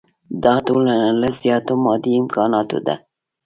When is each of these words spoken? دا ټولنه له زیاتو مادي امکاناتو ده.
دا 0.43 0.55
ټولنه 0.67 1.07
له 1.21 1.29
زیاتو 1.41 1.73
مادي 1.83 2.11
امکاناتو 2.21 2.77
ده. 2.87 2.95